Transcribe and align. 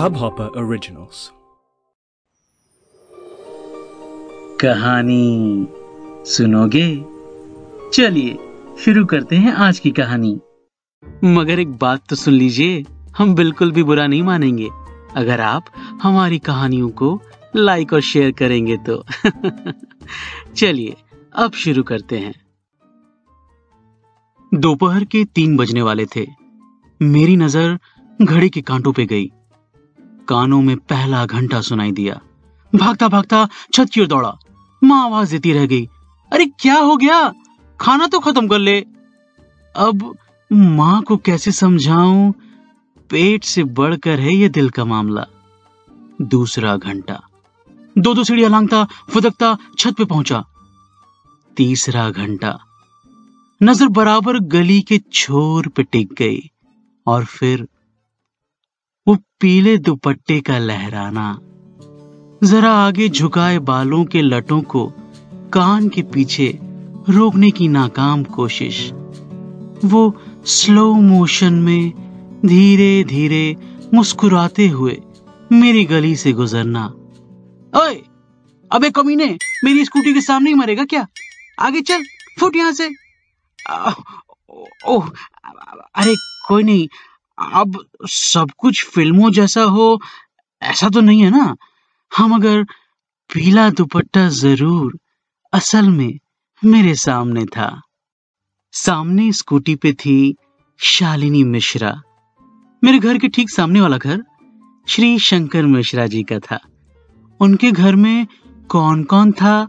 Hubhopper 0.00 0.48
Originals. 0.50 1.30
कहानी 4.60 5.66
सुनोगे? 6.24 7.04
चलिए, 7.92 8.38
शुरू 8.78 9.04
करते 9.04 9.36
हैं 9.36 9.52
आज 9.52 9.78
की 9.78 9.90
कहानी। 9.90 10.40
मगर 11.24 11.58
एक 11.58 11.72
बात 11.72 12.08
तो 12.08 12.16
सुन 12.16 12.34
लीजिए, 12.34 12.84
हम 13.18 13.34
बिल्कुल 13.34 13.72
भी 13.72 13.82
बुरा 13.82 14.06
नहीं 14.06 14.22
मानेंगे। 14.22 14.68
अगर 15.14 15.40
आप 15.40 15.64
हमारी 16.02 16.38
कहानियों 16.38 16.90
को 16.90 17.22
लाइक 17.56 17.92
और 17.92 18.00
शेयर 18.00 18.32
करेंगे 18.32 18.76
तो। 18.76 19.04
चलिए, 20.56 20.96
अब 21.34 21.52
शुरू 21.52 21.82
करते 21.82 22.18
हैं। 22.18 22.34
दोपहर 24.54 25.04
के 25.04 25.24
तीन 25.24 25.56
बजने 25.56 25.82
वाले 25.82 26.06
थे। 26.06 26.43
मेरी 27.04 27.36
नज़र 27.36 27.78
घड़ी 28.18 28.48
के 28.48 28.60
कांटों 28.62 28.92
पे 28.92 29.06
गई। 29.06 29.24
कानों 30.28 30.60
में 30.62 30.76
पहला 30.76 31.24
घंटा 31.26 31.60
सुनाई 31.60 31.92
दिया। 31.92 32.20
भागता 32.72 33.08
भागता 33.08 33.48
छत 33.74 33.90
की 33.94 34.00
ओर 34.00 34.06
दौड़ा। 34.06 34.32
माँ 34.82 35.04
आवाज़ 35.04 35.30
देती 35.30 35.52
रह 35.52 35.66
गई, 35.66 35.88
अरे 36.32 36.46
क्या 36.60 36.74
हो 36.74 36.96
गया? 36.96 37.32
खाना 37.80 38.06
तो 38.06 38.18
खत्म 38.20 38.48
कर 38.48 38.58
ले। 38.58 38.80
अब 39.74 40.14
माँ 40.50 41.02
को 41.02 41.16
कैसे 41.16 41.52
समझाऊं? 41.52 42.32
पेट 43.10 43.44
से 43.44 43.64
बढ़कर 43.64 44.20
है 44.20 44.34
ये 44.34 44.48
दिल 44.48 44.70
का 44.70 44.84
मामला। 44.84 45.26
दूसरा 46.22 46.76
घंटा। 46.76 47.20
दो 47.96 48.14
दो 48.14 48.24
सीढ़ियाँ 48.24 48.50
लांगता, 48.50 48.84
फुदकता 49.10 49.56
छत 49.78 49.94
पे 49.96 50.04
पहुँचा। 50.04 50.44
तीसरा 51.56 52.08
घंटा। 52.10 52.58
नज़र 53.60 53.88
बराबर 53.88 54.38
गली 54.38 54.80
के 54.80 54.98
छोर 55.12 55.68
पे 55.68 55.82
टिक 55.82 56.12
गई। 56.12 56.50
और 57.06 57.24
फिर 57.24 57.66
वो 59.06 59.16
पीले 59.40 59.76
दुपट्टे 59.78 60.40
का 60.40 60.58
लहराना, 60.58 61.38
जरा 62.42 62.72
आगे 62.72 63.08
झुकाए 63.08 63.58
बालों 63.58 64.04
के 64.04 64.22
लटों 64.22 64.60
को 64.62 64.86
कान 65.52 65.88
के 65.88 66.02
पीछे 66.02 66.58
रोकने 67.08 67.50
की 67.50 67.68
नाकाम 67.68 68.24
कोशिश। 68.24 68.90
वो 69.84 70.02
स्लो 70.46 70.92
मोशन 70.94 71.54
में 71.54 71.92
धीरे 72.46 73.04
धीरे 73.04 73.56
मुस्कुराते 73.94 74.68
हुए 74.68 75.00
मेरी 75.52 75.84
गली 75.84 76.16
से 76.16 76.32
गुजरना। 76.32 76.86
ओए, 77.74 78.02
अबे 78.70 78.90
कमीने, 78.90 79.26
मेरी 79.64 79.84
स्कूटी 79.84 80.14
के 80.14 80.20
सामने 80.20 80.50
ही 80.50 80.54
मरेगा 80.54 80.84
क्या? 80.84 81.06
आगे 81.60 81.80
चल, 81.80 82.04
फुट 82.40 82.56
यहाँ 82.56 82.72
से। 82.72 82.88
ओह, 84.86 85.08
अरे 85.94 86.14
कोई 86.48 86.62
नहीं, 86.62 86.88
अब 87.38 87.78
सब 88.06 88.50
कुछ 88.58 88.84
फ़िल्मों 88.84 89.30
जैसा 89.30 89.62
हो, 89.62 90.00
ऐसा 90.62 90.88
तो 90.88 91.00
नहीं 91.00 91.22
है 91.22 91.30
ना? 91.30 91.56
हम 92.16 92.34
अगर 92.34 92.62
पीला 93.30 93.70
दुपट्टा 93.70 94.28
ज़रूर, 94.28 94.98
असल 95.52 95.88
में 95.88 96.18
मेरे 96.64 96.94
सामने 96.94 97.44
था। 97.44 97.80
सामने 98.72 99.32
स्कूटी 99.32 99.74
पे 99.74 99.92
थी 99.92 100.36
शालिनी 100.78 101.44
मिश्रा। 101.44 102.02
मेरे 102.82 102.98
घर 102.98 103.18
के 103.18 103.28
ठीक 103.28 103.50
सामने 103.50 103.80
वाला 103.80 103.96
घर 103.96 104.22
श्री 104.88 105.18
शंकर 105.18 105.62
मिश्रा 105.62 106.06
जी 106.06 106.22
का 106.22 106.38
था। 106.38 106.58
उनके 107.40 107.70
घर 107.72 107.96
में 107.96 108.26
कौन 108.70 109.04
कौन 109.04 109.32
था, 109.32 109.66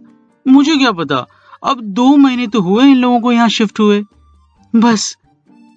मुझे 0.47 0.77
क्या 0.77 0.91
पता? 0.91 1.25
अब 1.63 1.81
दो 1.81 2.15
महीने 2.17 2.47
तो 2.47 2.61
हुए 2.61 2.83
इन 2.83 2.97
लोगों 2.97 3.21
को 3.21 3.31
यहाँ 3.31 3.49
शिफ्ट 3.49 3.79
हुए। 3.79 4.03
बस, 4.75 5.17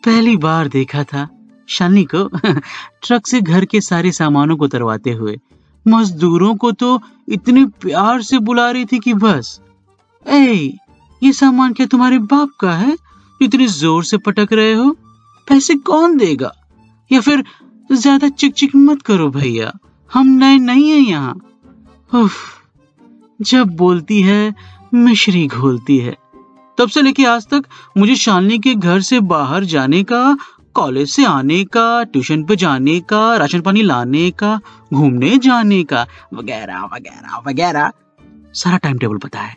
पहली 0.04 0.36
बार 0.36 0.68
देखा 0.68 1.02
था 1.04 1.28
शालिनी 1.68 2.04
को 2.04 2.24
ट्रक 3.02 3.27
से 3.27 3.41
घर 3.41 3.64
के 3.64 3.80
सारे 3.80 4.12
सामानों 4.12 4.56
को 4.56 4.64
उतरवाते 4.64 5.12
हुए। 5.12 5.38
मजदूरों 5.86 6.54
को 6.56 6.72
तो 6.72 7.00
इतने 7.28 7.64
प्यार 7.66 8.22
से 8.22 8.38
बुला 8.38 8.70
रही 8.70 8.84
थी 8.84 8.98
कि 8.98 9.14
बस। 9.14 9.60
ए 10.26 10.75
ये 11.22 11.32
सामान 11.32 11.72
क्या 11.72 11.87
तुम्हारे 11.87 12.19
बाप 12.19 12.50
का 12.60 12.72
है? 12.72 12.97
इतने 13.42 13.66
ज़ोर 13.66 14.04
से 14.04 14.19
पटक 14.19 14.53
रहे 14.53 14.72
हो? 14.72 14.91
पैसे 15.48 15.75
कौन 15.75 16.16
देगा? 16.16 16.53
या 17.10 17.20
फिर 17.20 17.44
ज़्यादा 17.92 18.28
चिक 18.28 18.54
चिक 18.54 18.76
मत 18.76 19.03
करो 19.03 19.28
भैया, 19.31 19.72
हम 20.10 20.26
नए 20.26 20.56
नहीं 20.58 20.91
है 20.91 20.98
यहाँ। 20.98 21.41
जब 23.41 23.76
बोलती 23.76 24.20
है, 24.22 24.54
मिश्री 24.94 25.47
घोलती 25.47 25.98
है। 25.98 26.16
तब 26.78 26.89
से 26.89 27.03
लेके 27.03 27.25
आज 27.25 27.47
तक 27.47 27.65
मुझे 27.99 28.16
शालिनी 28.16 28.59
के 28.59 28.75
घर 28.75 29.00
से 29.00 29.21
बाहर 29.21 29.65
जाने 29.65 30.03
का 30.03 30.37
कॉलेज 30.75 31.09
से 31.11 31.25
आने 31.25 31.65
का 31.65 32.03
ट्यूशन 32.05 32.44
पे 32.44 32.56
जाने 32.56 33.00
का 33.00 33.37
राशन 33.37 33.61
पानी 33.61 33.83
लाने 33.83 34.31
का 34.31 34.61
घूमने 34.94 35.38
जाने 35.38 35.84
का 35.84 36.06
वगैरह 36.34 36.84
वगैरह 36.84 37.43
वगैरह 37.47 37.93
सारा 38.55 38.77
टाइम 38.77 38.99
टेबल 38.99 39.17
पता 39.17 39.41
है। 39.41 39.56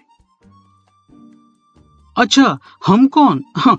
अच्छा 2.17 2.57
हम 2.87 3.07
कौन? 3.07 3.43
हाँ, 3.57 3.77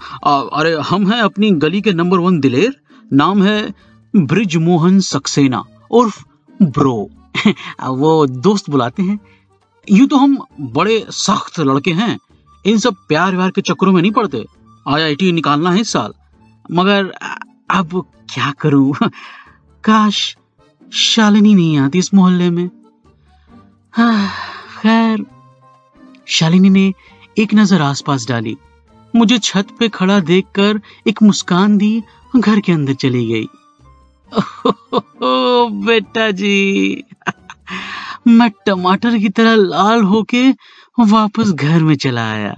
अरे 0.52 0.75
हम 0.75 1.12
हैं 1.12 1.20
अपनी 1.20 1.50
गली 1.50 1.81
के 1.81 1.92
नंबर 1.92 2.19
वन 2.19 2.41
दिलेर 2.41 2.76
नाम 3.12 3.42
है 3.42 3.75
ब्रिज 4.16 4.56
मोहन 4.56 5.00
सक्सेना 5.00 5.64
उर्फ़ 5.91 6.25
ब्रो। 6.62 7.10
वो 7.88 8.26
दोस्त 8.26 8.70
बुलाते 8.70 9.02
हैं। 9.02 9.19
यूँ 9.91 10.08
तो 10.08 10.16
हम 10.16 10.38
बड़े 10.60 11.06
सख्त 11.10 11.60
लड़के 11.60 11.91
हैं 11.91 12.19
इन 12.66 12.78
सब 12.78 12.94
प्यार 13.08 13.36
व्यार 13.36 13.50
के 13.50 13.60
चक्करों 13.60 13.92
में 13.92 14.02
नहीं 14.02 14.12
पड़ते। 14.12 14.44
आईआईटी 14.88 15.32
निकालना 15.32 15.70
है 15.70 15.80
इस 15.80 15.92
साल। 15.92 16.12
मगर 16.72 17.06
अब 17.70 18.06
क्या 18.34 18.50
करूँ? 18.50 18.94
काश 19.84 20.36
शालिनी 20.92 21.54
नहीं 21.54 21.78
आती 21.78 21.98
इस 21.98 22.14
मोहल्ले 22.14 22.50
में। 22.50 22.68
खैर 24.82 25.26
शालिनी 26.26 26.70
ने 26.70 26.94
एक 27.38 27.54
नज़र 27.54 27.82
आसपास 27.82 28.28
डाली। 28.28 28.56
मुझे 29.16 29.38
छत 29.38 29.66
पे 29.78 29.88
खड़ा 29.88 30.20
देखकर 30.20 30.80
एक 31.06 31.22
मुस्कान 31.22 31.78
दी 31.78 32.02
घर 32.36 32.60
के 32.60 32.72
अंदर 32.72 32.94
चली 32.94 33.26
गई। 33.28 33.48
ओ, 35.22 35.68
बेटा 35.68 36.30
जी। 36.30 37.02
मैं 38.28 38.50
टमाटर 38.66 39.18
की 39.18 39.28
तरह 39.28 39.54
लाल 39.54 40.02
होके 40.02 40.50
वापस 41.00 41.50
घर 41.50 41.82
में 41.82 41.96
चला 41.96 42.32
आया। 42.32 42.54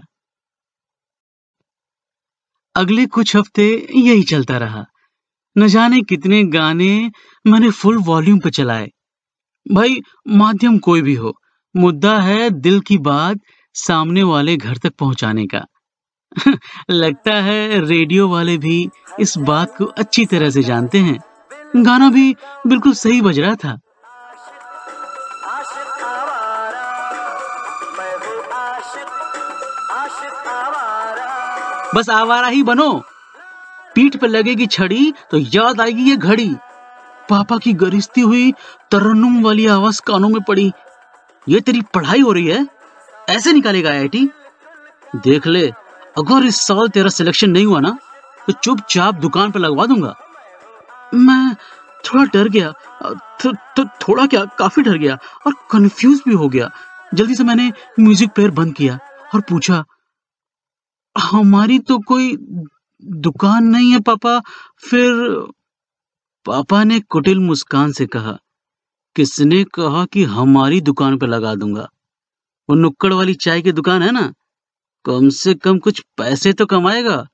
अगले 2.75 3.07
कुछ 3.07 3.37
हफ़्ते 3.37 3.89
यही 3.95 4.23
चलता 4.23 4.57
रहा। 4.59 4.85
न 5.59 5.67
जाने 5.67 6.03
कितने 6.03 6.45
गाने 6.45 7.11
मैंने 7.47 7.71
फुल 7.71 7.99
वॉल्यूम 7.99 8.39
पर 8.39 8.51
चलाए। 8.51 8.91
भाई, 9.73 10.01
माध्यम 10.29 10.79
कोई 10.79 11.03
भी 11.03 11.15
हो, 11.15 11.35
मुद्दा 11.77 12.19
है 12.21 12.51
दिल 12.51 12.81
की 12.81 12.99
बात 12.99 13.39
सामने 13.75 14.23
वाले 14.23 14.57
घर 14.57 14.77
तक 14.77 14.93
पहुँचाने 14.99 15.47
का। 15.47 15.65
लगता 16.91 17.35
है 17.35 17.85
रेडियो 17.85 18.29
वाले 18.29 18.59
भी 18.59 18.89
इस 19.21 19.39
बात 19.39 19.77
को 19.79 19.85
अच्छी 19.85 20.27
तरह 20.27 20.51
से 20.51 20.63
जानते 20.63 20.99
हैं। 20.99 21.19
गाना 21.85 22.11
भी 22.11 22.35
बिल्कुल 22.67 22.93
सही 22.95 23.21
बज 23.21 23.39
रहा 23.39 23.55
था। 23.55 23.79
बस 31.95 32.09
आवारा 32.11 32.47
ही 32.49 32.63
बनो। 32.63 32.93
पीठ 33.95 34.17
पर 34.17 34.29
लगेगी 34.29 34.67
छड़ी 34.67 35.13
तो 35.31 35.39
याद 35.39 35.81
आएगी 35.81 36.11
ये 36.11 36.17
घड़ी। 36.17 36.55
पापा 37.31 37.59
की 37.59 37.73
गरिस्ती 37.75 38.21
हुई 38.21 38.53
तरन्नुम 38.91 39.43
वाली 39.45 39.67
आवाज़ 39.69 40.01
कानों 40.07 40.29
में 40.29 40.41
पड़ी। 40.43 40.73
ये 41.47 41.61
तेरी 41.61 41.81
पढ़ाई 41.95 42.21
हो 42.21 42.33
रही 42.33 42.47
है? 42.47 42.67
ऐसे 43.29 43.53
निकालेगा 43.53 43.91
आईआईटी 43.91 44.29
देख 45.17 45.47
ले 45.47 45.67
अगर 46.19 46.45
इस 46.47 46.61
साल 46.61 46.89
तेरा 46.89 47.09
सिलेक्शन 47.11 47.51
नहीं 47.51 47.67
हुआ 47.67 47.81
ना 47.81 47.97
तो 48.39 48.53
चुपचाप 48.55 49.15
दुकान 49.17 49.51
पर 49.51 49.61
लगवा 49.61 49.87
दूँगा। 49.87 50.15
मैं 51.15 51.55
थोड़ा 52.05 52.25
डर 52.25 52.49
गया 52.49 52.73
थो, 52.73 53.53
थो, 53.53 53.85
थोड़ा 53.85 54.27
क्या 54.27 54.45
काफ़ी 54.59 54.83
डर 54.83 54.99
गया 54.99 55.19
और 55.47 55.55
कंफ्यूज 55.71 56.23
भी 56.29 56.35
हो 56.35 56.49
गया। 56.49 56.71
जल्दी 57.15 57.35
से 57.35 57.45
मैंने 57.45 57.73
म्यूज़िक 58.01 58.31
प्लेयर 58.31 58.51
बंद 58.53 58.75
किया 58.75 58.99
और 59.35 59.41
पूछा 59.41 59.85
हमारी 61.17 61.79
तो 61.79 61.99
कोई 61.99 62.37
दुकान 63.03 63.65
नहीं 63.65 63.93
है, 63.93 64.01
पापा। 64.01 64.39
फिर 64.79 65.13
पापा 66.47 66.83
ने 66.85 67.01
कुटिल 67.01 67.39
मुस्कान 67.39 67.93
से 67.93 68.07
कहा, 68.07 68.39
किसने 69.17 69.63
कहा 69.65 70.05
कि 70.05 70.25
हमारी 70.25 70.81
दुकान 70.81 71.19
पर 71.19 71.27
लगा 71.27 71.55
दूँगा? 71.55 71.89
वो 72.69 72.77
नुक्कड़ 72.77 73.13
वाली 73.13 73.35
चाय 73.35 73.63
की 73.63 73.73
दुकान 73.73 74.03
है 74.03 74.11
ना? 74.11 74.33
कम 75.05 75.29
से 75.29 75.55
कम 75.55 75.79
कुछ 75.79 76.03
पैसे 76.17 76.53
तो 76.53 76.67
कमाएगा। 76.67 77.27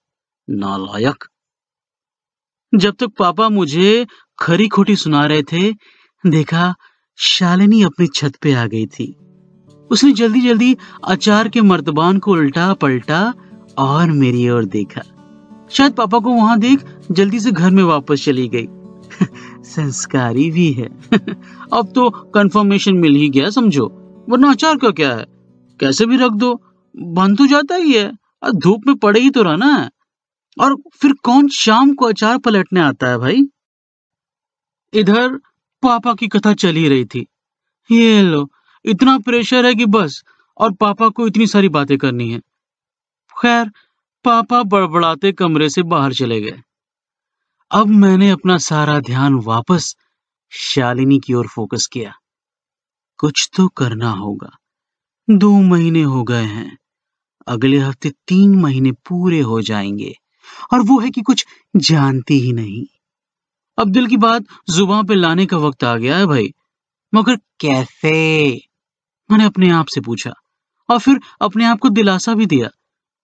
नालायक। 0.48 1.24
जब 2.72 2.94
तक 2.94 3.08
पापा 3.18 3.48
मुझे 3.48 4.06
खरी 4.38 4.68
खोटी 4.68 4.96
सुना 4.96 5.24
रहे 5.26 5.42
थे, 5.42 5.72
देखा 6.24 6.74
शालिनी 7.18 7.82
अपनी 7.82 8.06
छत 8.06 8.36
पे 8.36 8.52
आ 8.52 8.66
गई 8.66 8.86
थी। 8.86 9.12
उसने 9.90 10.12
जल्दी 10.12 10.40
जल्दी 10.40 10.76
अचार 11.04 11.48
के 11.48 11.60
मर्दबान 11.60 12.18
को 12.18 12.32
उल्टा 12.32 12.72
पलटा 12.74 13.32
और 13.80 14.10
मेरी 14.10 14.50
ओर 14.50 14.64
देखा। 14.64 15.02
शायद 15.70 15.92
पापा 15.92 16.18
को 16.18 16.30
वहाँ 16.30 16.58
देख 16.58 16.84
जल्दी 17.12 17.40
से 17.40 17.52
घर 17.52 17.70
में 17.70 17.84
वापस 17.84 18.24
चली 18.24 18.48
गई। 18.48 18.68
संस्कारी 19.64 20.50
भी 20.50 20.72
है। 20.72 20.86
अब 21.72 21.92
तो 21.94 22.10
कंफर्मेशन 22.10 22.94
मिल 22.94 23.12
ही 23.12 23.28
गया, 23.28 23.50
समझो। 23.50 23.86
वरना 24.28 24.50
अचार 24.50 24.76
का 24.76 24.90
क्या 24.90 25.14
है? 25.14 25.26
कैसे 25.80 26.06
भी 26.06 26.16
रख 26.16 26.32
दो। 26.32 26.62
बन 26.96 27.36
तो 27.36 27.46
जाता 27.46 27.74
ही 27.74 27.92
है। 27.92 28.12
और 28.42 28.52
धूप 28.52 28.82
में 28.86 28.96
पड़े 28.96 29.20
ही 29.20 29.30
तो 29.30 29.42
रहना 29.42 29.66
है। 29.66 29.90
और 30.60 30.76
फिर 30.94 31.12
कौन 31.12 31.48
शाम 31.48 31.94
को 31.94 32.04
अचार 32.04 32.38
पलटने 32.38 32.80
आता 32.80 33.06
है 33.06 33.18
भाई? 33.18 33.48
इधर 34.94 35.28
पापा 35.82 36.14
की 36.14 36.28
कथा 36.28 36.54
चल 36.54 36.74
ही 36.74 36.88
रही 36.88 37.04
थी। 37.04 37.26
ये 37.92 38.22
लो, 38.22 38.50
इतना 38.84 39.18
प्रेशर 39.18 39.66
है 39.66 39.74
कि 39.74 39.86
बस। 39.86 40.24
और 40.58 40.72
पापा 40.72 41.08
को 41.08 41.26
इतनी 41.26 41.46
सारी 41.46 41.68
बातें 41.68 41.98
करनी 41.98 42.30
है। 42.30 42.40
खैर, 43.42 43.68
पापा 44.24 44.62
बड़बड़ाते 44.62 45.32
कमरे 45.32 45.68
से 45.68 45.82
बाहर 45.82 46.12
चले 46.12 46.40
गए। 46.40 46.62
अब 47.70 47.86
मैंने 47.86 48.30
अपना 48.30 48.58
सारा 48.58 49.00
ध्यान 49.00 49.34
वापस 49.34 49.96
शालिनी 50.50 51.18
की 51.18 51.34
ओर 51.34 51.46
फोकस 51.46 51.86
किया। 51.86 52.12
कुछ 53.18 53.50
तो 53.56 53.68
करना 53.68 54.10
होगा। 54.10 54.58
दो 55.30 55.60
महीने 55.60 56.02
हो 56.02 56.24
गए 56.24 56.42
हैं। 56.42 56.78
अगले 57.46 57.78
हफ़्ते 57.78 58.10
तीन 58.10 58.54
महीने 58.54 58.92
पूरे 58.92 59.40
हो 59.40 59.62
जाएँगे। 59.62 60.14
और 60.72 60.80
वो 60.80 61.00
है 61.00 61.10
कि 61.10 61.22
कुछ 61.22 61.46
जानती 61.76 62.40
ही 62.40 62.52
नहीं। 62.52 62.86
अब 63.78 63.90
दिल 63.90 64.06
की 64.06 64.16
बात 64.16 64.44
ज़ुबान 64.70 65.06
पे 65.06 65.14
लाने 65.14 65.46
का 65.46 65.56
वक्त 65.56 65.84
आ 65.84 65.96
गया 65.96 66.16
है 66.16 66.26
भाई। 66.26 66.54
मगर 67.14 67.36
कैसे? 67.36 68.50
मैंने 69.30 69.44
अपने 69.44 69.70
आप 69.70 69.86
से 69.86 70.00
पूछा। 70.00 70.32
और 70.90 70.98
फिर 70.98 71.20
अपने 71.40 71.64
आप 71.64 71.78
को 71.78 71.88
दिलासा 71.88 72.34
भी 72.34 72.46
दिया। 72.46 72.68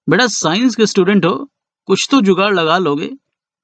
बेटा 0.08 0.26
साइंस 0.26 0.74
के 0.76 0.86
स्टूडेंट 0.86 1.24
हो, 1.24 1.34
कुछ 1.88 2.08
तो 2.10 2.20
जुगाड़ 2.20 2.54
लगा 2.54 2.78
लोगे। 2.78 3.10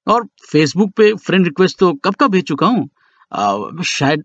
और 0.06 0.26
फेसबुक 0.50 0.90
पे 0.96 1.12
फ्रेंड 1.14 1.44
रिक्वेस्ट 1.44 1.78
तो 1.78 1.92
कब 1.94 2.14
का 2.14 2.26
भेज 2.28 2.44
चुका 2.44 2.66
हूँ? 2.66 2.88
शायद 3.84 4.24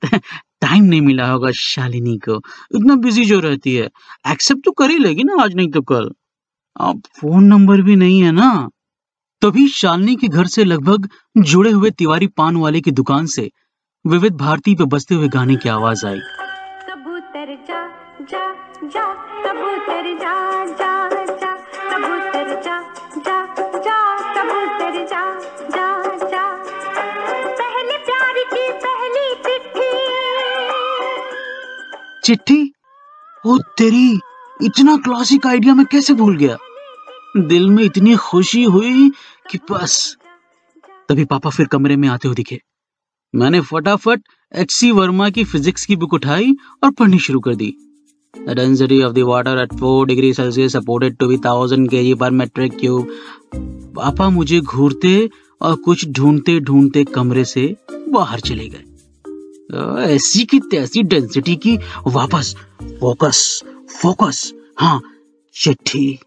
टाइम 0.61 0.83
नहीं 0.83 1.01
मिला 1.01 1.29
होगा 1.31 1.51
शालिनी 1.51 2.17
को। 2.17 2.35
इतना 2.75 2.95
बिज़ी 2.95 3.25
जो 3.25 3.39
रहती 3.39 3.75
है 3.75 3.89
एक्सेप्ट 4.27 4.65
तो 4.65 4.71
कर 4.71 4.89
ही 4.89 4.97
लेगी 4.97 5.23
ना 5.23 5.41
आज 5.43 5.55
नहीं 5.55 5.69
तो 5.71 5.81
कल। 5.81 6.09
फ़ोन 7.19 7.43
नंबर 7.43 7.81
भी 7.81 7.95
नहीं 7.95 8.21
है 8.21 8.31
ना। 8.31 8.69
तभी 9.41 9.67
शालिनी 9.67 10.15
के 10.15 10.27
घर 10.27 10.47
से 10.47 10.63
लगभग 10.63 11.09
जुड़े 11.37 11.71
हुए 11.71 11.89
तिवारी 11.91 12.27
पान 12.27 12.57
वाले 12.57 12.81
की 12.81 12.91
दुकान 12.91 13.25
से 13.25 13.49
विविध 14.05 14.33
भारती 14.33 14.75
पे 14.75 14.85
बजते 14.85 15.15
हुए 15.15 15.27
गाने 15.27 15.55
की 15.55 15.69
आवाज़ 15.69 16.05
आई। 16.05 16.19
जा 18.19 18.43
जा 18.83 19.13
जा 19.35 20.65
जा। 20.79 21.16
चिट्ठी। 32.25 32.73
ओ 33.45 33.57
तेरी, 33.57 34.19
इतना 34.63 34.97
क्लासिक 34.97 35.47
आइडिया 35.47 35.73
मैं 35.73 35.85
कैसे 35.85 36.13
भूल 36.13 36.37
गया? 36.37 36.57
दिल 37.37 37.69
में 37.69 37.83
इतनी 37.83 38.15
खुशी 38.15 38.63
हुई 38.63 39.09
कि 39.51 39.59
बस। 39.71 40.17
तभी 41.09 41.25
पापा 41.25 41.49
फिर 41.49 41.67
कमरे 41.67 41.95
में 41.95 42.09
आते 42.09 42.27
हुए 42.27 42.35
दिखे। 42.35 42.61
मैंने 43.35 43.61
फटाफट 43.61 44.21
एच 44.55 44.71
सी 44.71 44.91
वर्मा 44.91 45.29
की 45.29 45.43
फिजिक्स 45.43 45.85
की 45.85 45.95
बुक 45.95 46.13
उठाई 46.13 46.55
और 46.83 46.91
पढ़नी 46.91 47.19
शुरू 47.19 47.39
कर 47.39 47.55
दी। 47.55 47.86
The 48.33 48.55
density 48.55 48.97
of 49.01 49.13
the 49.15 49.23
water 49.25 49.53
at 49.57 49.73
4 49.79 50.05
degree 50.05 50.31
Celsius 50.33 50.75
supported 50.75 51.15
to 51.21 51.27
be 51.27 51.37
1000 51.37 51.87
kg 51.87 52.13
per 52.21 52.29
metric 52.41 52.77
cube. 52.79 53.05
पापा 53.95 54.29
मुझे 54.29 54.59
घूरते 54.61 55.29
और 55.61 55.75
कुछ 55.75 56.09
ढूंढते 56.09 56.59
ढूंढते 56.59 57.03
कमरे 57.03 57.45
से 57.45 57.75
बाहर 58.09 58.39
चले 58.39 58.69
गए। 58.69 58.83
ऐसी 60.15 60.45
की 60.45 60.59
तैसी 60.59 61.03
डेंसिटी 61.03 61.55
की 61.55 61.77
वापस 62.07 62.55
फोकस 62.99 63.63
फोकस 64.01 64.53
हाँ 64.77 65.01
चिट्ठी। 65.55 66.19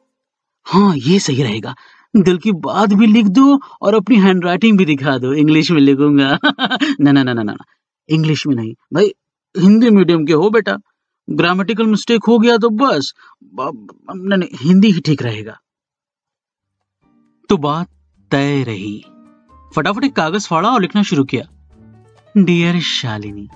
हाँ 0.64 0.96
ये 0.96 1.19
सही 1.19 1.43
रहेगा। 1.43 1.75
दिल 2.17 2.37
की 2.37 2.53
बात 2.53 2.93
भी 2.93 3.06
लिख 3.06 3.26
दो 3.26 3.61
और 3.82 3.94
अपनी 3.94 4.17
हैंडराइटिंग 4.17 4.79
भी 4.79 4.85
दिखा 4.85 5.19
दो। 5.19 5.32
इंग्लिश 5.32 5.70
में 5.70 5.81
लिखूँगा। 5.81 6.38
ना 7.00 7.12
ना 7.12 7.23
ना 7.23 7.32
ना 7.32 7.43
ना 7.43 7.56
इंग्लिश 8.08 8.46
में 8.46 8.55
नहीं। 8.55 8.75
भाई, 8.94 9.12
हिंदी 9.58 9.91
मीडियम 9.91 10.26
के 10.26 10.32
हो 10.32 10.50
बेटा। 10.50 10.79
ग्रामेटिकल 11.32 11.87
मिस्टेक 11.87 12.25
हो 12.29 12.38
गया 12.38 12.56
तो 12.56 12.71
बस। 12.71 13.12
नहीं, 13.55 14.38
नहीं 14.38 14.49
हिंदी 14.55 14.91
ही 14.91 15.00
ठीक 15.00 15.23
रहेगा। 15.23 15.59
तो 17.49 17.56
बात 17.56 17.88
तय 18.31 18.62
रही। 18.62 19.05
फटाफट 19.77 20.05
एक 20.05 20.12
कागज़ 20.12 20.49
फाड़ा 20.49 20.71
और 20.71 20.81
लिखना 20.81 21.03
शुरू 21.03 21.25
किया। 21.25 21.43
डियर 22.37 22.81
शालिनी 22.81 23.49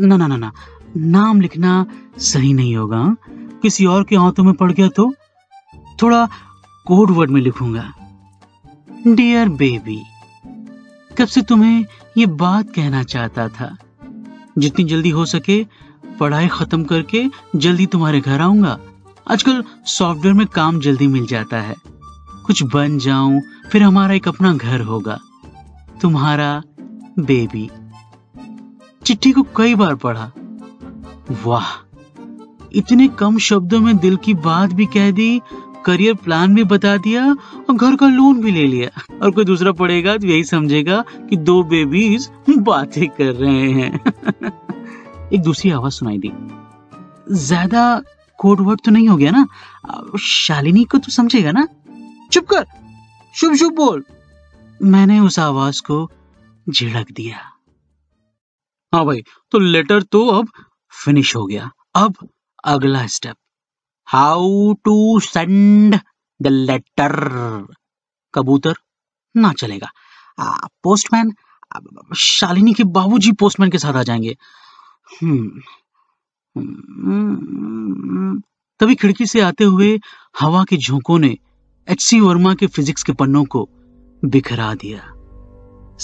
ना 0.00 0.16
ना 0.16 0.26
ना 0.26 0.36
ना 0.36 0.52
नाम 0.96 1.40
लिखना 1.40 1.86
सही 2.18 2.52
नहीं 2.52 2.76
होगा। 2.76 3.16
किसी 3.62 3.86
और 3.86 4.04
के 4.04 4.16
हाथों 4.16 4.44
में 4.44 4.54
पड़ 4.54 4.72
गया 4.72 4.88
तो 4.88 5.12
थोड़ा 6.02 6.28
कोड 6.86 7.10
वर्ड 7.10 7.30
में 7.30 7.40
लिखूँगा। 7.40 7.92
डियर 9.06 9.48
बेबी 9.48 10.02
कब 11.18 11.26
से 11.26 11.42
तुम्हें 11.42 11.84
ये 12.16 12.26
बात 12.26 12.74
कहना 12.74 13.02
चाहता 13.02 13.48
था? 13.48 13.76
जितनी 14.58 14.84
जल्दी 14.84 15.10
हो 15.10 15.24
सके 15.26 15.66
पढ़ाई 16.20 16.48
खत्म 16.48 16.84
करके 16.84 17.24
जल्दी 17.56 17.86
तुम्हारे 17.86 18.20
घर 18.20 18.40
आऊँगा। 18.40 18.78
आजकल 19.30 19.64
सॉफ्टवेयर 19.84 20.34
में 20.34 20.46
काम 20.46 20.80
जल्दी 20.80 21.06
मिल 21.06 21.26
जाता 21.26 21.60
है। 21.60 21.76
कुछ 22.46 22.62
बन 22.62 22.98
जाऊँ, 22.98 23.40
फिर 23.72 23.82
हमारा 23.82 24.14
एक 24.14 24.28
अपना 24.28 24.54
घर 24.54 24.80
होगा। 24.80 25.20
तुम्हारा 26.02 26.62
बेबी। 27.18 27.70
चिट्ठी 29.06 29.32
को 29.32 29.42
कई 29.42 29.74
बार 29.74 29.94
पढ़ा। 29.94 30.32
वाह! 31.46 31.96
इतने 32.72 33.08
कम 33.08 33.38
शब्दों 33.38 33.80
में 33.80 33.96
दिल 33.96 34.16
की 34.16 34.34
बात 34.34 34.72
भी 34.72 34.86
कह 34.86 35.10
दी, 35.10 35.40
करियर 35.84 36.14
प्लान 36.14 36.54
भी 36.54 36.64
बता 36.64 36.96
दिया 36.96 37.32
और 37.68 37.74
घर 37.74 37.96
का 37.96 38.08
लोन 38.08 38.40
भी 38.40 38.52
ले 38.52 38.66
लिया। 38.66 39.16
और 39.22 39.30
कोई 39.30 39.44
दूसरा 39.44 39.72
पढ़ेगा 39.72 40.16
तो 40.16 40.26
यही 40.26 40.44
समझेगा 40.44 41.04
कि 41.30 41.36
दो 41.36 41.62
बेबीज 41.62 42.30
बातें 42.58 43.08
कर 43.08 43.32
रहे 43.32 43.70
हैं। 43.70 44.00
एक 45.32 45.42
दूसरी 45.42 45.70
आवाज़ 45.70 45.92
सुनाई 45.94 46.18
दी। 46.18 46.30
ज़्यादा 47.38 47.82
कोड 48.38 48.60
वर्ड 48.60 48.80
तो 48.84 48.90
नहीं 48.90 49.08
हो 49.08 49.16
गया 49.16 49.30
ना? 49.30 49.46
शालिनी 50.20 50.84
को 50.84 50.98
तो 50.98 51.12
समझेगा 51.12 51.52
ना? 51.52 51.66
चुप 52.32 52.46
कर। 52.46 52.64
शुभ 53.34 53.54
शुभ 53.54 53.72
बोल। 53.76 54.04
मैंने 54.80 55.18
उस 55.20 55.38
आवाज़ 55.38 55.82
को 55.82 56.10
झिड़क 56.66 57.12
दिया। 57.12 57.38
हाँ 58.92 59.04
भाई 59.06 59.22
तो 59.52 59.58
लेटर 59.58 60.02
तो 60.02 60.26
अब 60.28 60.48
फिनिश 60.92 61.34
हो 61.36 61.44
गया। 61.46 61.70
अब 61.94 62.14
अगला 62.64 63.06
step 63.06 63.36
how 64.08 64.72
to 64.84 65.20
send 65.20 65.98
the 66.40 66.46
letter 66.46 67.12
कबूतर, 68.34 68.74
ना 69.34 69.52
चलेगा। 69.52 69.90
पोस्टमैन 70.82 71.32
शालिनी 72.18 72.72
के 72.74 72.84
बाबूजी 72.90 73.32
पोस्टमैन 73.32 73.70
के 73.70 73.78
साथ 73.78 73.94
आ 73.94 74.02
जाएँगे। 74.02 74.36
हम्म 75.10 75.60
तभी 78.80 78.94
खिड़की 78.94 79.26
से 79.26 79.40
आते 79.40 79.64
हुए 79.64 79.98
हवा 80.40 80.64
के 80.68 80.76
झोंकों 80.76 81.18
ने 81.18 81.36
एच 81.88 82.00
सी 82.00 82.20
वर्मा 82.20 82.54
के 82.54 82.66
फिजिक्स 82.66 83.02
के 83.02 83.12
पन्नों 83.12 83.44
को 83.54 83.68
बिखरा 84.22 84.74
दिया। 84.82 85.00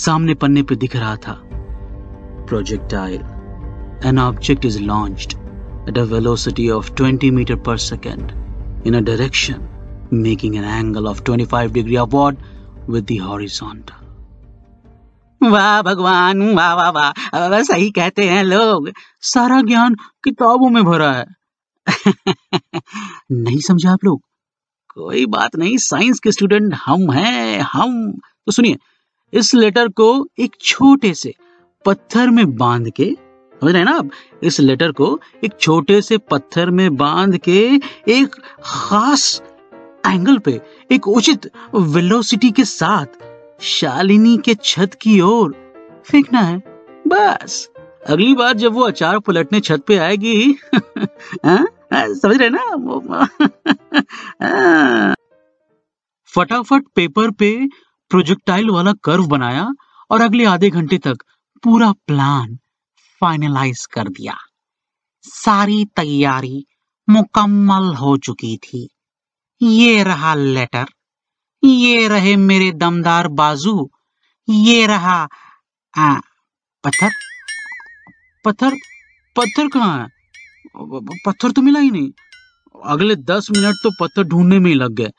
सामने 0.02 0.34
पन्ने 0.34 0.62
पे 0.62 0.75
दिख 0.76 0.96
रहा 0.96 1.16
था, 1.16 1.34
projectile 2.48 3.20
an 4.08 4.18
object 4.18 4.64
is 4.64 4.80
launched 4.82 5.32
at 5.88 5.98
a 5.98 6.02
velocity 6.12 6.68
of 6.70 6.92
20 7.02 7.30
metre 7.32 7.56
per 7.66 7.76
second 7.84 8.30
in 8.86 8.96
a 8.96 9.00
direction 9.00 9.68
making 10.12 10.54
an 10.56 10.64
angle 10.64 11.06
of 11.08 11.22
25 11.30 11.72
degree 11.72 11.96
upward 11.96 12.36
with 12.90 13.04
the 13.04 13.20
horizontal 13.22 14.05
वाह, 15.43 15.83
भगवान, 15.83 16.55
वाह 16.55 16.75
वाह 16.75 16.90
वाह। 16.90 17.62
सही 17.62 17.90
कहते 17.90 18.28
हैं 18.28 18.45
लोग। 18.45 18.90
सारा 19.21 19.62
ज्ञान 19.62 19.95
किताबों 19.95 20.71
में 20.71 20.85
भरा 20.85 21.12
है। 21.12 21.26
नहीं 23.33 23.61
समझा 23.61 23.93
आप 23.93 24.05
लोग? 24.05 24.23
कोई 24.95 25.26
बात 25.26 25.57
नहीं, 25.57 25.78
साइंस 25.78 26.19
के 26.21 26.33
स्टूडेंट 26.33 26.75
हम 26.75 27.12
हैं, 27.12 27.61
हम। 27.61 28.12
तो 28.47 28.52
सुनिए, 28.52 28.76
इस 29.33 29.55
लेटर 29.55 29.88
को 29.88 30.28
एक 30.38 30.57
छोटे 30.61 31.14
से 31.14 31.35
पत्थर 31.85 32.31
में 32.31 32.57
बाँध 32.57 32.90
के, 32.90 33.16
समझ 33.61 33.73
रहे 33.73 33.83
हैं 33.83 33.90
ना 33.90 33.99
आप? 33.99 34.11
इस 34.43 34.61
लेटर 34.61 34.93
को 34.93 35.21
एक 35.45 35.52
छोटे 35.61 36.02
से 36.02 36.19
पत्थर 36.19 36.71
में 36.71 36.97
बाँध 36.97 37.38
के 37.38 37.81
एक 38.09 38.37
खास 38.64 39.43
एंगल 40.07 40.38
पे, 40.38 40.61
एक 40.93 41.09
उचित 41.09 41.50
वेलोसिटी 41.75 42.50
के 42.50 42.64
साथ 42.64 43.25
शालिनी 43.60 44.38
के 44.38 44.54
छत 44.54 44.90
की 45.00 45.20
ओर 45.20 45.75
फेंकना 46.06 46.40
है। 46.40 46.62
बस। 47.06 47.70
अगली 48.08 48.34
बार 48.34 48.52
जब 48.52 48.72
वो 48.72 48.82
अचार 48.82 49.18
पलटने 49.18 49.60
छत 49.60 49.84
पे 49.86 49.98
आएगी 49.98 50.58
समझ 51.94 52.36
रहे 52.36 52.50
ना? 52.50 52.75
वो 52.75 53.00
फटाफट 56.25 56.84
पेपर 56.94 57.30
पे 57.30 57.68
प्रोजेक्टाइल 58.10 58.70
वाला 58.70 58.92
कर्व 58.92 59.26
बनाया 59.26 59.68
और 60.10 60.20
अगले 60.20 60.44
आधे 60.44 60.70
घंटे 60.70 60.98
तक 60.98 61.18
पूरा 61.62 61.92
प्लान 61.92 62.58
फाइनलाइज 63.20 63.86
कर 63.86 64.08
दिया। 64.08 64.36
सारी 65.22 65.84
तैयारी 65.84 66.66
मुकम्मल 67.10 67.94
हो 67.94 68.16
चुकी 68.16 68.56
थी। 68.56 68.90
ये 69.62 70.02
रहा 70.02 70.34
लेटर। 70.34 70.86
ये 71.66 72.06
रहे 72.08 72.35
मेरे 72.37 72.70
दमदार 72.75 73.28
बाजू 73.30 73.88
ये 74.49 74.87
रहा 74.87 75.16
आ, 75.94 76.14
पत्थर? 76.85 77.11
पत्थर? 78.44 78.75
पत्थर 79.37 79.68
कहाँ 79.68 79.99
है? 79.99 80.06
पत्थर 81.26 81.52
तो 81.52 81.62
मिला 81.62 81.80
ही 81.80 81.90
नहीं। 81.90 82.11
अगले 82.75 83.16
दस 83.16 83.50
मिनट 83.50 83.75
तो 83.82 83.90
पत्थर 84.00 84.25
ढूँढने 84.25 84.58
में 84.58 84.70
ही 84.70 84.76
लग 84.76 84.92
गए। 84.94 85.11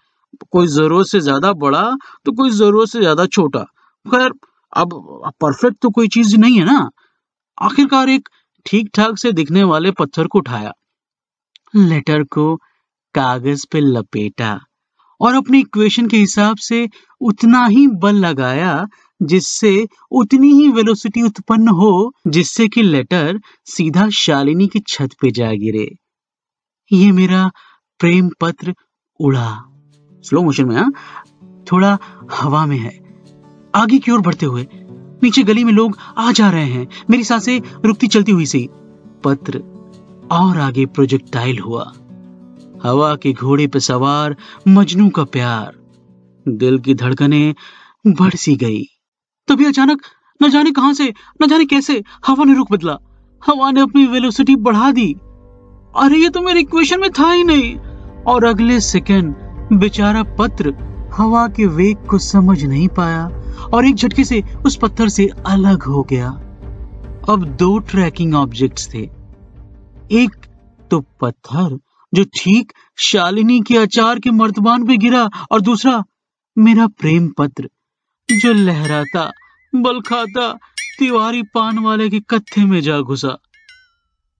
कोई 0.52 0.68
ज़रूरत 0.68 1.08
से 1.08 1.20
ज़्यादा 1.20 1.52
बड़ा 1.56 1.84
तो 2.26 2.32
कोई 2.32 2.50
ज़रूरत 2.52 2.90
से 2.90 3.00
ज़्यादा 3.00 3.26
छोटा। 3.28 3.64
खैर 4.06 4.32
अब 4.74 4.94
परफेक्ट 5.42 5.78
तो 5.82 5.90
कोई 5.90 6.08
चीज़ 6.08 6.36
नहीं 6.38 6.60
है 6.60 6.66
ना। 6.66 6.90
आखिरकार 7.58 8.10
एक 8.10 8.30
ठीक 8.66 8.90
ठाक 8.96 9.18
से 9.18 9.32
दिखने 9.32 9.64
वाले 9.64 9.92
पत्थर 9.92 10.28
को 10.28 10.40
उठाया। 10.40 10.72
लेटर 11.76 12.24
को 12.24 12.56
कागज़ 13.16 13.66
पे 13.72 13.80
लपेटा। 13.82 14.60
और 15.22 15.34
अपनी 15.34 15.60
इक्वेशन 15.60 16.08
के 16.08 16.18
हिसाब 16.18 16.58
से 16.58 16.90
उतना 17.22 17.66
ही 17.66 17.88
बल 17.88 18.16
लगाया 18.16 18.88
जिससे 19.22 19.88
उतनी 20.12 20.54
ही 20.54 20.72
वेलोसिटी 20.72 21.22
उत्पन्न 21.22 21.68
हो, 21.68 22.14
जिससे 22.28 22.68
कि 22.68 22.82
लेटर 22.82 23.42
सीधा 23.66 24.10
शालिनी 24.10 24.68
की 24.68 24.80
छत 24.80 25.10
पे 25.22 25.32
जा 25.32 25.52
गिरे। 25.52 25.96
ये 26.92 27.12
मेरा 27.12 27.52
प्रेम 28.00 28.30
पत्र 28.42 28.76
उड़ा। 29.20 29.64
स्लो 30.24 30.44
मोशन 30.44 30.66
में, 30.66 30.76
हा? 30.76 30.92
थोड़ा 31.72 31.98
हवा 32.32 32.66
में 32.66 32.78
है। 32.78 33.24
आगे 33.76 34.00
की 34.00 34.12
ओर 34.12 34.22
बढ़ते 34.22 34.46
हुए, 34.46 34.68
नीचे 35.24 35.44
गली 35.44 35.64
में 35.64 35.74
लोग 35.74 35.98
आ 36.18 36.32
जा 36.32 36.50
रहे 36.50 36.66
हैं। 36.66 36.88
मेरी 37.10 37.24
साँसें 37.24 37.62
रुकती 37.86 38.08
चलती 38.08 38.32
हुई 38.32 38.46
सी। 38.46 38.70
पत्र 39.24 39.58
और 40.32 40.58
आगे 40.58 40.86
प्रोजेक्टाइल 40.86 41.60
हुआ। 41.60 41.94
हवा 42.88 43.16
के 43.16 43.34
घोड़े 43.34 43.68
पर 43.68 43.80
सवार 43.80 44.36
मजनू 44.68 45.10
का 45.10 45.24
प्यार। 45.24 45.76
दिल 46.48 46.80
की 46.80 46.94
धड़कने 46.94 47.56
बढ़ 48.08 48.36
सी 48.36 48.56
गई। 48.56 48.84
तभी 49.48 49.66
अचानक 49.66 50.02
न 50.44 50.50
जाने 50.50 50.72
कहाँ 50.72 50.94
से, 50.94 51.14
न 51.44 51.48
जाने 51.48 51.66
कैसे 51.66 52.04
हवा 52.28 52.44
ने 52.44 52.54
रुख 52.54 52.72
बदला। 52.72 52.98
हवा 53.46 53.72
ने 53.72 53.82
अपनी 53.82 54.06
वेलोसिटी 54.06 54.56
बढ़ा 54.56 54.92
दी। 54.92 55.14
अरे, 55.96 56.18
ये 56.18 56.30
तो 56.30 56.42
मेरे 56.42 56.60
इक्वेशन 56.60 57.00
में 57.00 57.10
था 57.12 57.32
ही 57.32 57.44
नहीं। 57.44 57.78
और 58.28 58.44
अगले 58.44 58.80
सेकंड 58.80 59.36
बेचारा 59.74 60.24
पत्र 60.24 60.76
हवा 61.18 61.48
के 61.48 61.66
वेग 61.66 61.98
को 61.98 62.18
समझ 62.18 62.64
नहीं 62.64 62.88
पाया 62.88 63.32
और 63.74 63.86
एक 63.86 63.96
झटके 63.96 64.24
से 64.24 64.44
उस 64.66 64.76
पत्थर 64.76 65.10
से 65.10 65.30
अलग 65.46 65.84
हो 65.84 66.04
गया। 66.04 66.30
अब 67.30 67.56
दो 67.60 67.80
ट्रैकिंग 67.80 68.36
ऑब्जेक्ट्स 68.36 68.94
थे। 68.94 69.10
एक 70.12 70.36
तो 70.92 71.00
पत्थर 71.22 71.80
जो 72.14 72.24
ठीक 72.24 72.74
शालिनी 72.98 73.60
के 73.62 73.78
अचार 73.78 74.20
के 74.20 74.32
मर्तबान 74.32 74.86
पे 74.88 74.98
गिरा 74.98 75.24
और 75.52 75.62
दूसरा 75.62 76.04
मेरा 76.58 76.88
प्रेम 76.88 77.28
पत्र 77.38 77.70
जो 78.30 78.54
लहराता 78.54 79.32
बल 79.74 80.02
खाता 80.02 80.52
तिवारी 81.00 81.44
पान 81.44 81.80
वाले 81.80 82.10
के 82.10 82.20
कत्थे 82.20 82.66
में 82.66 82.82
जा 82.82 83.00
घुसा। 83.00 83.38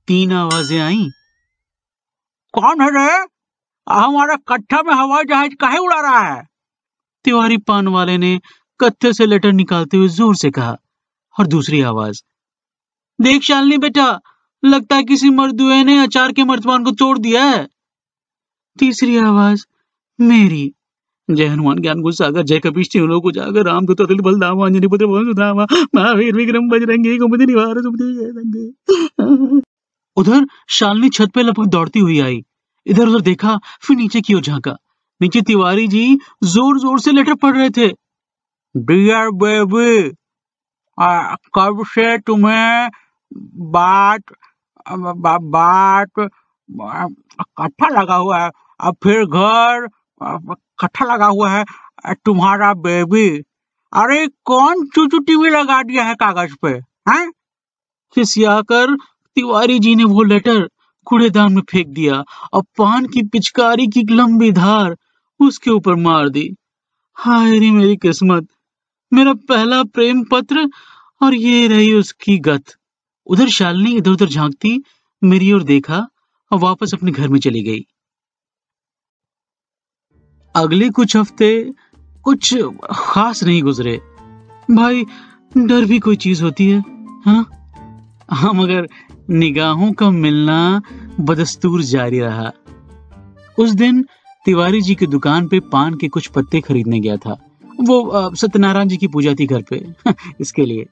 तीन 0.08 0.32
आवाज़ें 0.34 0.80
आई। 0.80 1.10
कौन 2.54 2.82
है 2.82 2.90
रे? 2.90 3.26
हमारा 3.88 4.36
कट्ठा 4.48 4.82
में 4.84 4.94
हवाई 4.94 5.24
जहाज़ 5.24 5.56
काहे 5.56 5.78
उड़ा 5.78 6.00
रहा 6.02 6.34
है? 6.34 6.48
तिवारी 7.26 7.58
पान 7.58 7.88
वाले 7.88 8.18
ने 8.18 8.40
कत्थे 8.80 9.14
से 9.14 9.26
लेटर 9.26 9.52
निकालते 9.52 9.98
हुए 9.98 10.08
ज़ोर 10.08 10.36
से 10.36 10.52
कहा 10.52 10.78
और 11.40 11.48
दूसरी 11.48 11.82
आवाज़ 11.82 12.22
देख 13.22 13.42
शालिनी 13.42 13.78
बेटा 13.78 14.08
लगता 14.64 14.96
है 14.96 15.04
किसी 15.04 15.30
मर्दुए 15.32 15.84
ने 15.84 15.98
अचार 16.00 16.32
के 16.32 16.44
मर्तबान 16.44 16.84
को 16.84 16.92
तोड़ 16.94 17.18
दिया 17.20 17.44
है। 17.44 17.68
तीसरी 18.78 19.18
आवाज़, 19.18 19.66
मेरी। 20.20 20.72
जय 21.30 21.46
हनुमान, 21.46 21.80
ज्ञान 21.82 22.02
गुरु 22.02 22.16
सागर, 22.16 22.44
जय 22.44 22.60
कपीश 22.60 22.96
लोग 22.96 23.24
को 23.24 23.32
जागर 23.32 23.66
राम 23.66 23.86
दूत 23.86 24.02
अतुल, 24.02 24.20
बलदामा, 24.22 24.66
अंजनी 24.66 24.88
पुत्र 24.88 25.06
भवन 25.08 25.26
सुधामा 25.26 25.66
महावीर 25.96 26.36
विक्रम, 26.36 26.70
बजरंगी 26.70 27.18
कुमति 27.18 27.46
निवार, 27.46 27.82
सुमति 27.82 29.62
उधर 30.18 30.46
शालिनी 30.70 31.10
छत 31.10 31.32
पे 31.36 31.44
लपक 31.44 31.66
दौड़ती 31.68 32.00
हुई 32.00 32.20
आई। 32.20 32.44
इधर 32.86 33.08
उधर 33.08 33.22
देखा, 33.22 33.58
फिर 33.82 33.98
नीचे 33.98 34.22
की 34.22 34.34
ओर 34.34 34.42
झांका। 34.42 34.76
नीचे 35.22 35.42
तिवारी 35.42 35.88
जी 35.88 36.06
ज़ोर 36.46 36.80
ज़ोर 36.80 37.00
से 37.00 37.12
लेटर 37.12 37.34
पढ़ 37.36 37.56
रहे 37.58 37.70
थे। 37.70 37.88
डियर 38.76 39.30
बेबी 39.36 40.10
कब 41.56 41.84
से 41.88 42.18
तुम्हें 42.18 42.90
बात 43.72 44.34
बा, 44.92 45.38
बात 45.38 46.30
कट्ठा 47.60 47.88
लगा 47.90 48.16
हुआ 48.16 48.40
है। 48.40 48.50
अब 48.80 48.96
फिर 49.04 49.26
घर 49.26 49.88
कट्ठा 50.82 51.06
लगा 51.06 51.26
हुआ 51.26 51.50
है। 51.52 51.64
तुम्हारा 52.26 52.74
बेबी 52.86 53.30
अरे 53.94 54.28
कौन 54.46 54.86
चूचू 54.88 55.20
टीवी 55.20 55.50
लगा 55.50 55.82
दिया 55.84 56.04
है 56.04 56.16
कागज़ 56.16 56.56
पे 56.62 56.70
हैं? 57.10 57.30
खिसियाकर 58.16 58.96
तिवारी 59.38 59.78
जी 59.80 59.96
ने 59.96 60.04
वो 60.04 60.24
लेटर 60.24 60.68
कूड़ेदान 61.08 61.54
में 61.54 61.62
फेंक 61.70 61.88
दिया 61.88 62.24
और 62.54 62.64
पान 62.78 63.06
की 63.06 63.22
पिचकारी 63.24 63.88
की 63.88 64.04
लंबी 64.12 64.52
धार 64.52 64.96
उसके 65.40 65.72
ऊपर 65.72 65.96
मार 65.98 66.30
दी। 66.30 66.50
हाय 67.18 67.60
रे 67.60 67.72
मेरी 67.72 67.96
किस्मत 67.98 68.48
मेरा 69.12 69.34
पहला 69.50 69.84
प्रेम 69.84 70.24
पत्र 70.24 70.70
और 71.22 71.34
ये 71.36 71.68
रही 71.68 71.94
उसकी 71.94 72.38
गत। 72.40 72.64
उधर 73.28 73.50
शालिनी 73.50 73.98
इधर 73.98 74.12
उधर 74.12 74.26
झांकती, 74.26 74.84
मेरी 75.24 75.52
ओर 75.54 75.64
देखा, 75.64 76.08
और 76.52 76.60
वापस 76.60 76.94
अपने 76.94 77.12
घर 77.12 77.28
में 77.28 77.40
चली 77.40 77.64
गई। 77.64 77.86
अगले 80.56 80.90
कुछ 80.90 81.18
हफ़्ते 81.18 81.74
कुछ 82.24 82.56
खास 82.92 83.44
नहीं 83.44 83.64
गुजरे। 83.64 83.98
भाई, 84.72 85.06
डर 85.58 85.86
भी 85.86 86.00
कोई 86.00 86.16
चीज़ 86.16 86.44
होती 86.44 86.70
है 86.70 86.84
हाँ? 87.26 87.50
हाँ 88.32 88.54
मगर 88.54 88.88
निगाहों 89.30 89.94
का 89.94 90.10
मिलना 90.10 90.82
बदस्तूर 91.20 91.82
जारी 91.82 92.20
रहा। 92.20 92.52
उस 93.60 93.70
दिन 93.70 94.06
तिवारी 94.46 94.82
जी 94.82 94.96
की 94.96 95.08
दुकान 95.08 95.48
पे 95.48 95.60
पान 95.60 95.96
के 95.96 96.08
कुछ 96.08 96.28
पत्ते 96.28 96.62
खरीदने 96.62 97.00
गया 97.00 97.18
था। 97.18 97.48
वो 97.82 98.36
सत्यनारायण 98.36 98.88
जी 98.88 98.98
की 98.98 99.08
पूजा 99.08 99.34
थी 99.40 99.46
घर 99.46 99.62
पे, 99.62 99.94
इसके 100.42 100.66
लिए। 100.66 100.86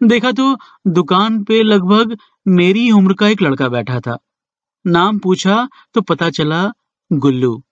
देखा 0.00 0.30
तो 0.32 0.54
दुकान 0.86 1.42
पे 1.44 1.62
लगभग 1.62 2.16
मेरी 2.46 2.90
उम्र 2.90 3.14
का 3.14 3.28
एक 3.28 3.42
लड़का 3.42 3.68
बैठा 3.68 4.00
था। 4.00 4.16
नाम 4.84 5.18
पूछा 5.18 5.68
तो 5.94 6.00
पता 6.00 6.28
चला 6.30 6.62
गुल्लू। 7.10 7.62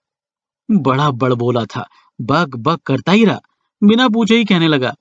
बड़ा 0.69 1.09
बड़ 1.11 1.33
बोला 1.33 1.63
था। 1.65 1.87
बक 2.19 2.55
बक 2.57 2.81
करता 2.85 3.11
ही 3.11 3.25
रहा। 3.25 3.39
बिना 3.81 4.07
पूछे 4.09 4.37
ही 4.37 4.45
कहने 4.45 4.67
लगा, 4.67 4.93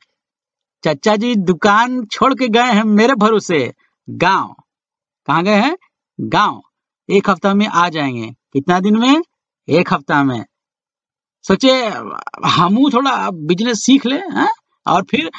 चचा 0.85 1.16
जी, 1.16 1.35
दुकान 1.37 2.04
छोड़ 2.06 2.33
के 2.35 2.49
गए 2.49 2.73
हैं 2.73 2.85
मेरे 2.85 3.14
भरोसे। 3.14 3.61
गाँव। 4.09 4.54
कहा 5.28 5.40
गए 5.42 5.54
हैं? 5.56 5.76
गाँव। 6.18 6.61
एक 7.09 7.30
हफ़्ता 7.30 7.54
में 7.54 7.66
आ 7.66 7.88
जाएँगे। 7.88 8.30
कितना 8.52 8.80
दिन 8.80 8.99
में? 8.99 9.23
एक 9.68 9.92
हफ़्ता 9.92 10.23
में। 10.25 10.45
सोचे, 11.45 11.73
हम 12.49 12.76
थोड़ा 12.90 13.30
बिज़नेस 13.33 13.85
सीख 13.85 14.06
ले, 14.06 14.16
है? 14.16 14.49
और 14.87 15.02
फिर 15.11 15.30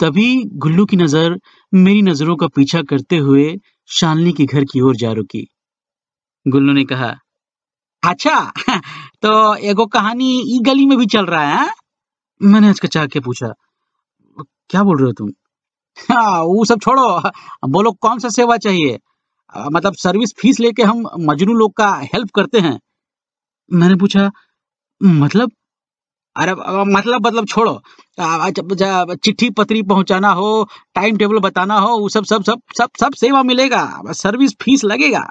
तभी 0.00 0.26
गुल्लू 0.64 0.84
की 0.86 0.96
नज़र 0.96 1.38
मेरी 1.72 2.02
नज़रों 2.02 2.36
का 2.36 2.46
पीछा 2.56 2.82
करते 2.90 3.16
हुए 3.28 3.46
शालनी 3.88 4.32
के 4.32 4.44
घर 4.44 4.64
की 4.72 4.80
ओर 4.88 4.96
जा 4.96 5.12
रुकी। 5.12 5.46
गुल्लू 6.46 6.72
ने 6.72 6.84
कहा 6.92 7.08
अच्छा 8.02 8.36
तो 9.22 9.32
एगो 9.70 9.86
कहानी 9.96 10.30
ई 10.56 10.58
गली 10.66 10.86
में 10.86 10.96
भी 10.98 11.06
चल 11.14 11.26
रहा 11.26 11.48
है 11.54 11.68
मैंने 12.40 12.68
हचकचा 12.70 13.06
के 13.14 13.20
पूछा, 13.20 13.48
क्या 14.70 14.82
बोल 14.84 14.98
रहे 14.98 15.06
हो 15.06 15.12
तुम? 15.18 15.30
हाँ 16.12 16.42
वो 16.44 16.64
सब 16.66 16.80
छोड़ो 16.82 17.08
बोलो 17.70 17.92
कौन 18.02 18.18
सा 18.20 18.28
सेवा 18.38 18.56
चाहिए? 18.66 18.98
मतलब 19.72 19.94
सर्विस 20.04 20.34
फ़ीस 20.40 20.60
लेके 20.60 20.82
हम 20.84 21.04
मजनू 21.30 21.54
लोग 21.54 21.74
का 21.76 21.90
हेल्प 22.14 22.30
करते 22.36 22.60
हैं? 22.60 22.78
मैंने 23.70 23.96
पूछा 24.04 24.30
मतलब 25.00 25.52
अरे 26.38 26.54
मतलब 26.92 27.26
मतलब 27.26 27.46
छोड़ो। 27.46 27.82
चिट्ठी 29.16 29.50
पत्री 29.50 29.82
पहुंचाना 29.82 30.28
हो 30.28 30.68
टाइम 30.94 31.16
टेबल 31.16 31.38
बताना 31.38 31.78
हो, 31.78 31.98
वो 31.98 32.08
सब 32.08 32.24
सब 32.24 32.44
सब 32.44 32.60
सब 32.78 32.90
सब 33.00 33.12
सेवा 33.12 33.42
मिलेगा। 33.42 34.02
सर्विस 34.06 34.52
फ़ीस 34.62 34.84
लगेगा। 34.84 35.30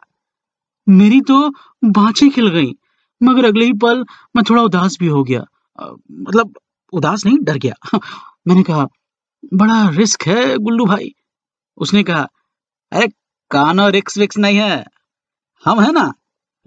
मेरी 0.90 1.22
तो 1.22 1.50
बाँचें 1.84 2.30
खिल 2.30 2.48
गई, 2.48 2.72
मगर 3.24 3.46
अगले 3.46 3.66
ही 3.66 3.74
पल 3.74 4.06
मैं 4.36 4.44
थोड़ा 4.50 4.64
उदास 4.64 4.98
भी 5.00 5.08
हो 5.08 5.24
गया। 5.24 5.46
मतलब 6.12 6.54
उदास 6.94 7.26
नहीं, 7.26 7.38
डर 7.42 7.58
गया। 7.58 8.00
मैंने 8.48 8.64
कहा, 8.64 8.88
बड़ा 9.54 9.90
रिस्क 9.90 10.24
है, 10.24 10.58
गुल्लू 10.58 10.86
भाई। 10.86 11.16
उसने 11.78 12.04
कहा, 12.04 12.28
अरे, 12.92 13.08
कानो 13.52 13.90
रिक्स 13.90 14.18
विक्स 14.18 14.38
नहीं 14.38 14.58
है। 14.58 14.86
हम 15.66 15.80
है 15.80 15.92
ना 15.92 16.14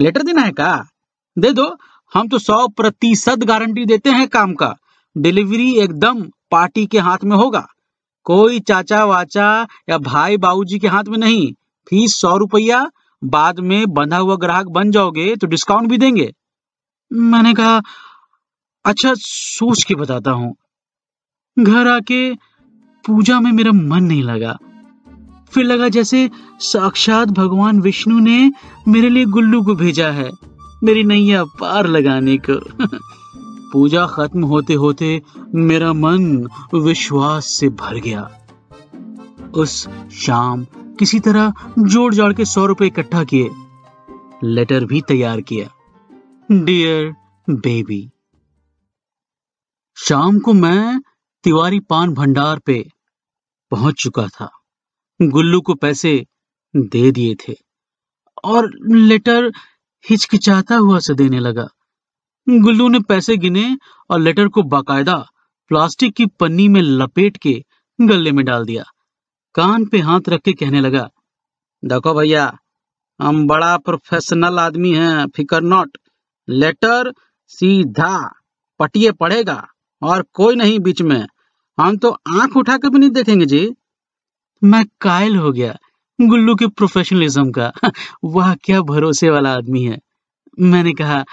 लेटर 0.01 0.23
देना 0.23 0.43
है 0.43 0.53
का? 0.53 0.89
दे 1.39 1.53
दो। 1.53 1.77
हम 2.15 2.29
तो 2.29 2.39
सौ 2.39 2.67
प्रतिशत 2.69 3.45
गारंटी 3.45 3.85
देते 3.87 4.11
हैं 4.11 4.29
काम 4.29 4.55
का। 4.55 4.75
डिलीवरी 5.17 5.73
एकदम 5.79 6.23
पार्टी 6.51 6.87
के 6.87 6.99
हाथ 6.99 7.25
में 7.25 7.37
होगा। 7.37 7.67
कोई 8.27 8.61
चाचा 8.61 9.05
वाचा 9.05 9.67
या 9.89 9.99
भाई 9.99 10.37
बाबूजी 10.37 10.79
के 10.79 10.89
हाथ 10.89 11.05
में 11.05 11.19
नहीं। 11.19 11.53
फ़ीस 11.89 12.17
सौ 12.17 12.37
रुपया, 12.37 12.91
बाद 13.25 13.61
में 13.61 13.87
बंधा 13.87 14.17
हुआ 14.17 14.37
ग्राहक 14.37 14.67
बन 14.67 14.91
जाओगे 14.91 15.37
तो 15.37 15.47
डिस्काउंट 15.47 15.89
भी 15.89 15.99
देंगे। 15.99 16.33
मैंने 17.13 17.55
कहा 17.55 17.81
अच्छा 18.85 19.15
सोच 19.17 19.85
के 19.85 19.95
बताता 19.95 20.31
हूँ। 20.31 20.55
घर 21.59 21.89
आके 21.89 22.35
पूजा 23.05 23.41
में 23.41 23.53
मेरा 23.53 23.73
मन 23.73 24.05
नहीं 24.05 24.23
लगा। 24.23 24.59
फिर 25.53 25.65
लगा 25.65 25.89
जैसे 25.89 26.31
साक्षात 26.61 27.29
भगवान 27.29 27.81
विष्णु 27.81 28.19
ने 28.19 28.51
मेरे 28.89 29.09
लिए 29.09 29.25
गुल्लू 29.25 29.63
को 29.63 29.75
भेजा 29.75 30.11
है। 30.11 30.31
मेरी 30.85 31.05
नैया 31.05 31.45
पार 31.45 31.87
लगाने 31.87 32.39
को। 32.39 32.61
पूजा 33.73 34.07
खत्म 34.07 34.45
होते 34.45 34.75
होते 34.75 35.23
मेरा 35.55 35.93
मन 35.93 36.49
विश्वास 36.75 37.47
से 37.47 37.69
भर 37.69 37.97
गया। 37.97 38.47
उस 39.55 39.89
शाम 40.13 40.65
किसी 40.99 41.21
तरह 41.21 41.53
जोड़ 41.79 42.15
जाड़ 42.15 42.33
के 42.33 42.45
सौ 42.45 42.67
रुपए 42.67 42.87
इकट्ठा 42.87 43.25
किए। 43.25 43.51
लेटर 44.45 44.85
भी 44.85 45.01
तैयार 45.01 45.41
किया। 45.41 45.69
डियर 46.53 47.15
बेबी 47.51 48.11
शाम 49.97 50.39
को 50.39 50.53
मैं 50.53 51.01
तिवारी 51.45 51.81
पान 51.81 52.15
भंडार 52.15 52.59
पे 52.59 52.91
पहुँच 53.71 53.95
चुका 53.95 54.27
था। 54.27 54.51
गुल्लू 55.23 55.61
को 55.61 55.75
पैसे 55.75 56.27
दे 56.77 57.13
दिए 57.13 57.35
थे। 57.35 57.55
और 58.45 58.71
लेटर 58.89 59.53
हिचकिचाता 60.05 60.77
हुआ 60.77 60.99
से 60.99 61.15
देने 61.15 61.41
लगा। 61.41 61.69
गुल्लू 62.47 62.89
ने 62.89 63.01
पैसे 63.01 63.37
गिने 63.37 63.65
और 64.11 64.21
लेटर 64.21 64.49
को 64.49 64.63
बाकायदा 64.63 65.17
प्लास्टिक 65.71 66.15
की 66.15 66.27
पन्नी 66.41 66.69
में 66.69 66.81
लपेट 66.83 67.37
के 67.37 67.65
गले 67.99 68.33
में 68.33 68.45
डाल 68.45 68.65
दिया। 68.65 68.85
कान 69.55 69.85
पे 69.85 69.99
हाथ 69.99 70.29
रख 70.29 70.41
के 70.41 70.53
कहने 70.53 70.81
लगा, 70.81 71.09
देखो 71.83 72.15
भैया, 72.15 72.59
हम 73.21 73.47
बड़ा 73.47 73.77
प्रोफेशनल 73.77 74.59
आदमी 74.59 74.95
हैं, 74.95 75.27
फिकर 75.29 75.63
नॉट 75.63 75.99
लेटर 76.49 77.13
सीधा 77.51 78.17
पटिए 78.81 79.13
पड़ेगा 79.13 79.67
और 80.03 80.25
कोई 80.33 80.57
नहीं 80.57 80.79
बीच 80.79 81.03
में। 81.03 81.27
हम 81.79 81.97
तो 81.97 82.11
आँख 82.31 82.57
उठा 82.57 82.77
के 82.77 82.91
भी 82.91 82.99
नहीं 82.99 83.11
देखेंगे 83.11 83.47
जी। 83.47 83.71
मैं 84.63 84.85
कायल 85.01 85.37
हो 85.37 85.53
गया। 85.53 85.77
गुल्लू 86.21 86.55
के 86.55 86.67
प्रोफेशनलिज्म 86.67 87.51
का। 87.51 87.73
वह, 88.25 88.55
क्या 88.55 88.81
भरोसे 88.83 89.31
वाला 89.31 89.55
आदमी 89.55 89.83
है। 89.83 89.99
मैंने 90.61 90.93
कहा 90.93 91.25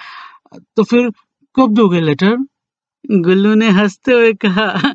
तो 0.75 0.83
फिर 0.83 1.09
कब 1.55 1.73
दोगे 1.73 2.01
लेटर 2.01 2.37
गुल्लू 3.11 3.55
ने 3.55 3.69
हँसते 3.69 4.13
हुए 4.13 4.33
कहा, 4.33 4.93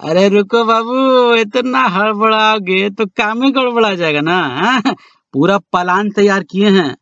अरे 0.00 0.28
रुको 0.28 0.64
बाबू, 0.64 1.34
इतना 1.34 1.80
हड़बड़ाओगे 1.80 2.90
तो 2.90 3.06
काम 3.06 3.42
ही 3.42 3.50
गड़बड़ा 3.50 3.94
जाएगा 3.94 4.20
ना, 4.20 4.42
हा? 4.42 4.82
पूरा 5.32 5.58
प्लान 5.58 6.10
तैयार 6.10 6.42
किए 6.42 6.70
हैं। 6.70 6.96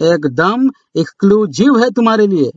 एकदम 0.00 0.70
एक्सक्लूसिव 1.00 1.78
है 1.78 1.90
तुम्हारे 1.90 2.26
लिए। 2.26 2.50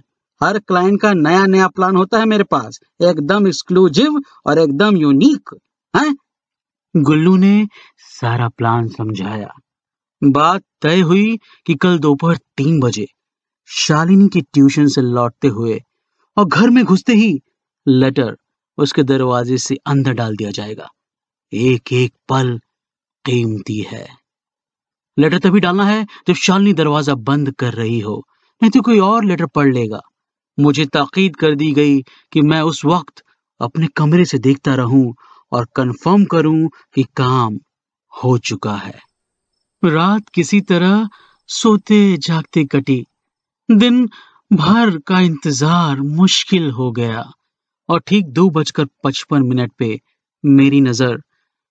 हर 0.44 0.60
क्लाइंट 0.60 1.02
का 1.02 1.14
नया 1.14 1.46
नया 1.46 1.68
प्लान 1.68 1.96
होता 1.96 2.20
है 2.20 2.26
मेरे 2.26 2.44
पास। 2.44 2.80
एकदम 3.02 3.48
एक्सक्लूसिव 3.48 4.22
और 4.46 4.60
एकदम 4.60 4.98
यूनिक 4.98 5.58
है? 5.96 6.16
गुल्लू 6.96 7.36
ने 7.38 7.68
सारा 8.12 8.48
प्लान 8.50 8.88
समझाया। 8.88 9.50
बात 10.22 10.62
तय 10.82 11.00
हुई 11.00 11.38
कि 11.66 11.76
कल 11.76 12.00
दोपहर 12.00 12.38
तीन 12.58 12.80
बजे 12.80 13.08
शालिनी 13.70 14.28
की 14.28 14.42
ट्यूशन 14.44 14.88
से 14.88 15.02
लौटते 15.02 15.48
हुए 15.48 15.80
और 16.38 16.46
घर 16.46 16.70
में 16.70 16.84
घुसते 16.84 17.14
ही 17.14 17.32
लेटर 17.88 18.36
उसके 18.78 19.04
दरवाजे 19.04 19.58
से 19.58 19.76
अंदर 19.86 20.14
डाल 20.14 20.36
दिया 20.36 20.52
जाएगा। 20.52 20.90
एक 21.54 21.94
एक 21.94 22.14
पल 22.30 22.58
कीमती 23.26 23.80
है। 23.82 24.08
लेटर 25.18 25.40
तभी 25.40 25.60
डालना 25.60 25.86
है 25.86 26.06
जब 26.28 26.34
शालिनी 26.34 26.74
दरवाज़ा 26.74 27.16
बंद 27.16 27.52
कर 27.52 27.74
रही 27.74 28.00
हो, 28.00 28.24
नहीं 28.62 28.72
तो 28.72 28.82
कोई 28.82 29.00
और 29.00 29.26
लेटर 29.26 29.46
पढ़ 29.46 29.74
लेगा। 29.74 30.02
मुझे 30.58 30.86
ताकीद 30.86 31.36
कर 31.36 31.56
दी 31.56 31.72
गई 31.72 32.00
कि 32.32 32.42
मैं 32.42 32.62
उस 32.62 32.86
वक्त 32.86 33.24
अपने 33.62 33.88
कमरे 33.88 34.26
से 34.26 34.38
देखता 34.40 34.76
रहूँ 34.76 35.14
और 35.52 35.68
कंफर्म 35.76 36.26
करूँ 36.26 36.70
कि 36.96 37.04
काम 37.18 37.60
हो 38.14 38.38
चुका 38.40 38.76
है। 38.76 39.00
रात 39.84 40.30
किसी 40.30 40.60
तरह 40.64 41.08
सोते 41.50 42.02
जागते 42.18 42.64
कटी। 42.66 43.06
दिन 43.70 44.06
भर 44.52 44.98
का 45.08 45.20
इंतज़ार 45.20 46.02
मुश्किल 46.02 46.70
हो 46.72 46.92
गया 46.92 47.24
और 47.90 48.00
ठीक 48.08 48.28
दो 48.30 48.50
बजकर 48.50 48.86
पचपन 49.04 49.44
मिनट 49.44 49.72
पे 49.80 50.00
मेरी 50.44 50.82
नज़र 50.82 51.22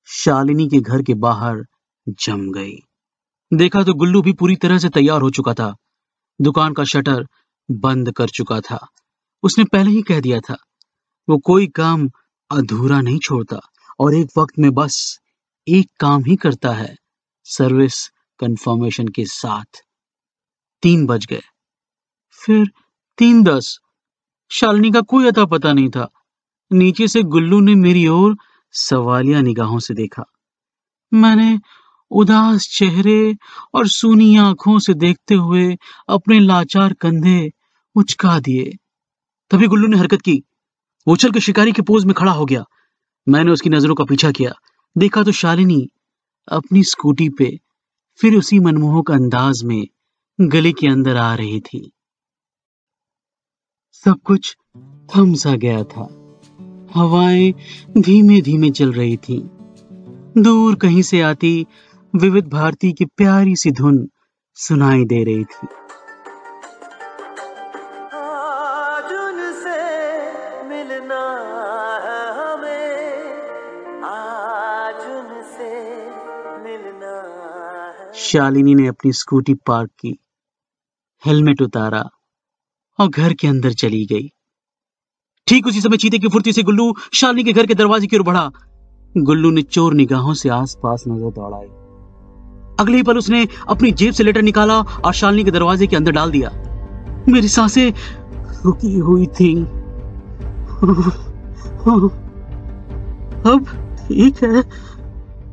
शालिनी 0.08 0.68
के 0.68 0.80
घर 0.80 1.02
के 1.02 1.14
बाहर 1.16 1.64
जम 2.18 2.50
गई। 2.52 2.76
देखा 3.52 3.82
तो 3.82 3.94
गुल्लू 3.94 4.22
भी 4.22 4.32
पूरी 4.32 4.56
तरह 4.56 4.78
से 4.78 4.88
तैयार 4.90 5.20
हो 5.20 5.30
चुका 5.30 5.54
था। 5.54 5.74
दुकान 6.40 6.72
का 6.72 6.84
शटर 6.84 7.26
बंद 7.68 8.10
कर 8.12 8.28
चुका 8.30 8.60
था। 8.60 8.78
उसने 9.42 9.64
पहले 9.64 9.90
ही 9.90 10.02
कह 10.02 10.20
दिया 10.20 10.40
था, 10.40 10.56
वो 11.28 11.38
कोई 11.40 11.66
काम 11.74 12.08
अधूरा 12.50 13.00
नहीं 13.00 13.18
छोड़ता 13.18 13.60
और 14.00 14.14
एक 14.14 14.30
वक्त 14.38 14.58
में 14.58 14.74
बस 14.74 15.20
एक 15.68 15.90
काम 16.00 16.24
ही 16.24 16.36
करता 16.36 16.70
है 16.70 16.96
सर्विस 17.44 18.08
कंफर्मेशन 18.38 19.08
के 19.08 19.24
साथ। 19.24 19.84
तीन 20.82 21.06
बज 21.06 21.26
गए। 21.26 21.42
फिर 22.30 22.72
तीन 23.18 23.42
दस। 23.42 23.78
शालिनी 24.50 24.90
का 24.90 25.00
कोई 25.00 25.26
अता 25.26 25.44
पता 25.44 25.72
नहीं 25.72 25.90
था। 25.90 26.10
नीचे 26.72 27.08
से 27.08 27.22
गुल्लू 27.22 27.60
ने 27.60 27.74
मेरी 27.74 28.08
ओर 28.08 28.36
सवालिया 28.72 29.40
निगाहों 29.40 29.78
से 29.78 29.94
देखा। 29.94 30.24
मैंने 31.14 31.58
उदास 32.10 32.68
चेहरे 32.68 33.36
और 33.74 33.88
सूनी 33.88 34.36
आँखों 34.36 34.78
से 34.78 34.94
देखते 34.94 35.34
हुए 35.34 35.76
अपने 36.08 36.40
लाचार 36.40 36.92
कंधे 36.92 37.52
उचका 37.94 38.40
दिए। 38.40 38.76
तभी 39.50 39.66
गुल्लू 39.66 39.88
ने 39.88 39.96
हरकत 39.96 40.22
की। 40.22 40.42
उछल 41.08 41.30
के 41.30 41.40
शिकारी 41.40 41.72
के 41.72 41.82
पोज 41.82 42.04
में 42.04 42.14
खड़ा 42.14 42.32
हो 42.32 42.44
गया। 42.44 42.64
मैंने 43.28 43.50
उसकी 43.50 43.70
नज़रों 43.70 43.94
का 43.94 44.04
पीछा 44.04 44.30
किया। 44.30 44.52
देखा 44.98 45.22
तो 45.22 45.32
शालिनी 45.32 45.88
अपनी 46.48 46.82
स्कूटी 46.84 47.28
पे 47.28 47.60
फिर 48.20 48.34
उसी 48.34 48.58
मनमोहक 48.60 49.10
अंदाज 49.10 49.62
में 49.64 49.88
गली 50.40 50.72
के 50.72 50.88
अंदर 50.88 51.16
आ 51.16 51.34
रही 51.34 51.60
थी। 51.60 51.92
सब 53.92 54.20
कुछ 54.24 54.56
थम 55.16 55.34
सा 55.34 55.56
गया 55.56 55.84
था। 55.84 56.08
हवाएँ 56.94 57.54
धीमे 57.98 58.40
धीमे 58.40 58.70
चल 58.70 58.92
रही 58.92 59.16
थी। 59.16 59.50
दूर 60.38 60.74
कहीं 60.74 61.02
से 61.02 61.20
आती 61.20 61.66
विविध 62.16 62.46
भारती 62.46 62.92
की 62.92 63.04
प्यारी 63.04 63.56
सी 63.56 63.70
धुन 63.70 64.08
सुनाई 64.54 65.04
दे 65.04 65.24
रही 65.24 65.44
थी। 65.44 65.66
शालिनी 78.12 78.74
ने 78.74 78.86
अपनी 78.86 79.12
स्कूटी 79.12 79.54
पार्क 79.66 79.90
की, 80.00 80.18
हेलमेट 81.22 81.62
उतारा 81.62 82.02
और 82.98 83.08
घर 83.08 83.32
के 83.32 83.48
अंदर 83.48 83.72
चली 83.72 84.04
गई। 84.06 84.28
ठीक 85.46 85.66
उसी 85.66 85.80
समय 85.80 85.96
चीते 85.96 86.18
की 86.18 86.28
फुर्ती 86.28 86.52
से 86.52 86.62
गुल्लू 86.62 86.94
शालिनी 87.12 87.44
के 87.44 87.52
घर 87.52 87.66
के 87.66 87.74
दरवाजे 87.74 88.06
की 88.06 88.16
ओर 88.16 88.22
बढ़ा। 88.22 88.50
गुल्लू 89.14 89.50
ने 89.50 89.62
चोर 89.62 89.94
निगाहों 89.94 90.34
से 90.34 90.48
आसपास 90.48 91.04
नज़र 91.08 91.30
दौड़ाई। 91.30 91.66
अगले 92.80 92.96
ही 92.96 93.02
पल 93.02 93.18
उसने 93.18 93.46
अपनी 93.68 93.92
जेब 93.92 94.12
से 94.12 94.24
लेटर 94.24 94.42
निकाला 94.42 94.78
और 94.78 95.12
शालिनी 95.12 95.44
के 95.44 95.50
दरवाजे 95.50 95.86
के 95.86 95.96
अंदर 95.96 96.12
डाल 96.12 96.30
दिया। 96.30 96.50
मेरी 97.28 97.48
साँसें 97.48 97.92
रुकी 98.64 98.98
हुई 98.98 99.26
थी। 99.26 99.54
अब 103.44 103.66
ठीक 103.98 104.42
है, 104.42 104.58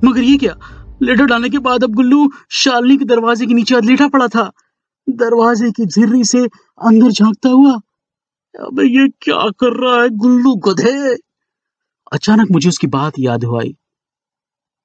मगर 0.03 0.23
ये 0.23 0.37
क्या? 0.37 0.55
लेटर 1.01 1.25
डालने 1.25 1.49
के 1.49 1.57
बाद 1.59 1.83
अब 1.83 1.93
गुल्लू 1.93 2.29
शालिनी 2.53 2.97
के 2.97 3.05
दरवाजे 3.05 3.45
के 3.45 3.53
नीचे 3.53 3.79
लेटा 3.81 4.07
पड़ा 4.07 4.27
था। 4.27 4.51
दरवाजे 5.07 5.71
की 5.71 5.85
झिर्री 5.85 6.23
से 6.23 6.39
अंदर 6.39 7.11
झांकता 7.11 7.49
हुआ, 7.49 7.73
अब 8.55 8.79
ये 8.81 9.07
क्या 9.21 9.49
कर 9.59 9.73
रहा 9.75 10.01
है 10.01 10.09
गुल्लू 10.17 10.53
गधे? 10.65 11.15
अचानक 12.11 12.51
मुझे 12.51 12.69
उसकी 12.69 12.87
बात 12.87 13.19
याद 13.19 13.43
हुआ 13.43 13.63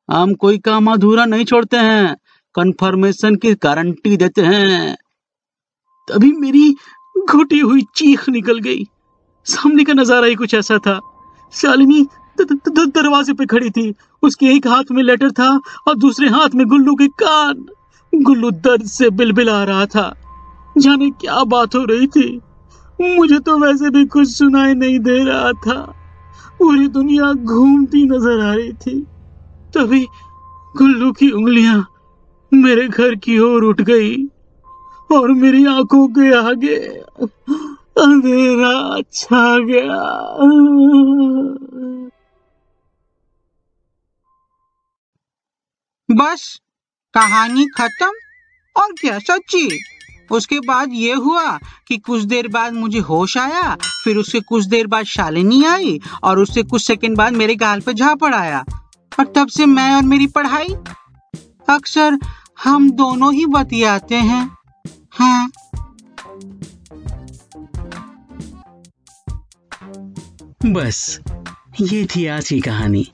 हम 0.09 0.33
कोई 0.35 0.59
काम 0.59 0.90
अधूरा 0.92 1.25
नहीं 1.25 1.44
छोड़ते 1.44 1.77
हैं 1.77 2.16
कंफर्मेशन 2.55 3.37
की 3.37 3.53
गारंटी 3.55 4.16
देते 4.16 4.42
हैं। 4.42 4.96
तभी 6.09 6.31
मेरी 6.33 6.70
घुटी 7.16 7.59
हुई 7.59 7.83
चीख 7.96 8.29
निकल 8.29 8.59
गई। 8.59 8.85
सामने 9.46 9.85
का 9.85 9.92
नज़ारा 9.92 10.27
ही 10.27 10.35
कुछ 10.35 10.55
ऐसा 10.55 10.79
था। 10.79 10.99
शालिनी 11.53 12.07
दरवाजे 12.42 13.33
पे 13.33 13.46
खड़ी 13.46 13.70
थी। 13.70 13.94
उसके 14.22 14.46
एक 14.46 14.66
हाथ 14.66 14.90
में 14.90 15.03
लेटर 15.03 15.31
था 15.31 15.50
और 15.88 15.96
दूसरे 15.98 16.29
हाथ 16.29 16.55
में 16.55 16.66
गुल्लू 16.66 16.94
के 16.94 17.09
कान। 17.22 17.66
गुल्लू 18.12 18.50
दर्द 18.50 18.85
से 18.87 19.11
बिलबिला 19.11 19.62
रहा 19.64 19.87
था। 19.87 20.14
जाने 20.79 21.11
क्या 21.11 21.44
बात 21.44 21.74
हो 21.74 21.85
रही 21.85 22.07
थी। 22.07 22.40
मुझे 23.00 23.38
तो 23.38 23.59
वैसे 23.59 23.90
भी 23.90 24.05
कुछ 24.07 24.29
सुनाई 24.29 24.74
नहीं 24.74 24.98
दे 24.98 25.24
रहा 25.24 25.53
था। 25.66 25.81
पूरी 26.59 26.88
दुनिया 26.88 27.33
घूमती 27.33 28.05
नज़र 28.05 28.40
आ 28.40 28.55
रही 28.55 28.72
थी। 28.72 29.00
तभी 29.74 30.07
गुल्लू 30.76 31.12
की 31.12 31.31
उंगलियाँ 31.31 31.87
मेरे 32.53 32.88
घर 32.88 33.14
की 33.14 33.38
ओर 33.38 33.64
उठ 33.64 33.81
गई 33.81 34.16
और 35.11 35.33
मेरी 35.33 35.64
आँखों 35.66 36.07
के 36.09 36.33
आगे 36.35 36.76
अंधेरा 38.00 39.00
छा 39.12 39.59
गया। 39.59 40.00
बस, 46.11 46.61
कहानी 47.14 47.66
खत्म। 47.66 48.12
और 48.81 48.92
क्या, 49.01 49.18
सच्ची? 49.18 49.85
उसके 50.31 50.61
बाद 50.61 50.90
ये 50.92 51.12
हुआ 51.12 51.59
कि 51.88 51.99
कुछ 51.99 52.23
देर 52.23 52.49
बाद 52.49 52.73
मुझे 52.73 52.99
होश 52.99 53.38
आया, 53.38 53.77
फिर 54.05 54.16
उसके 54.16 54.40
कुछ 54.40 54.64
देर 54.64 54.87
बाद 54.87 55.05
शालिनी 55.05 55.64
आई 55.64 56.01
और 56.23 56.38
उससे 56.38 56.62
कुछ 56.62 56.87
सेकंड 56.87 57.16
बाद 57.16 57.33
मेरे 57.33 57.55
गाल 57.55 57.81
पे 57.81 57.94
झापड़ 57.94 58.35
आया। 58.35 58.64
और 59.20 59.33
तब 59.37 59.49
से 59.49 59.66
मैं 59.66 59.94
और 59.94 60.03
मेरी 60.03 60.27
पढ़ाई। 60.27 60.68
अक्सर 61.68 62.18
हम 62.64 62.90
दोनों 62.90 63.35
ही 63.35 63.46
बतियाते 63.46 64.14
हैं। 64.14 64.57
हाँ। 65.11 65.51
बस, 70.66 71.20
ये 71.81 72.07
थी 72.16 72.27
आज 72.27 72.49
की 72.49 72.61
कहानी। 72.61 73.12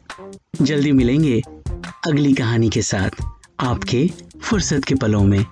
जल्दी 0.63 0.93
मिलेंगे। 0.93 1.43
अगली 2.07 2.33
कहानी 2.33 2.69
के 2.71 2.83
साथ 2.83 3.11
आपके 3.61 4.11
फुर्सत 4.41 4.85
के 4.85 4.95
पलों 4.95 5.25
में। 5.25 5.45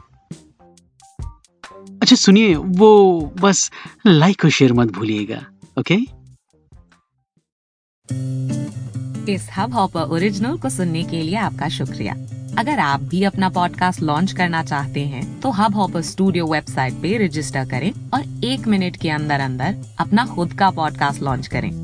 अच्छा 2.02 2.16
सुनिए 2.16 2.54
वो 2.54 3.20
बस 3.40 3.70
लाइक 4.06 4.44
और 4.44 4.50
शेयर 4.50 4.72
मत 4.72 4.88
भूलिएगा 4.88 5.40
ओके 5.78 5.94
इस 9.32 9.48
हब 9.56 9.74
हॉपर 9.74 10.00
ओरिजिनल 10.00 10.58
को 10.58 10.70
सुनने 10.70 11.02
के 11.02 11.22
लिए 11.22 11.36
आपका 11.36 11.68
शुक्रिया। 11.68 12.14
अगर 12.58 12.78
आप 12.78 13.00
भी 13.00 13.22
अपना 13.24 13.48
पॉडकास्ट 13.48 14.02
लॉन्च 14.02 14.32
करना 14.32 14.64
चाहते 14.64 15.00
हैं 15.00 15.40
तो 15.40 15.50
हब 15.50 15.74
हॉपर 15.74 16.02
स्टूडियो 16.02 16.46
वेबसाइट 16.46 16.94
पे 16.94 17.16
रजिस्टर 17.26 17.68
करें 17.68 17.90
और 18.14 18.44
एक 18.44 18.68
मिनट 18.68 18.96
के 18.96 19.10
अंदर 19.10 19.40
अंदर 19.40 19.76
अपना 19.98 20.26
खुद 20.26 20.52
का 20.52 20.70
पॉडकास्ट 20.70 21.22
लॉन्च 21.22 21.46
करें। 21.46 21.83